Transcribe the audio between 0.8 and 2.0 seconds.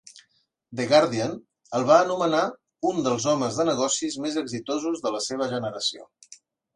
Guardian" el va